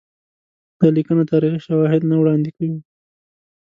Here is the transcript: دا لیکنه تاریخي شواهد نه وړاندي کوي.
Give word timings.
دا 0.79 0.87
لیکنه 0.97 1.23
تاریخي 1.31 1.59
شواهد 1.67 2.01
نه 2.09 2.15
وړاندي 2.21 2.51
کوي. 2.57 2.79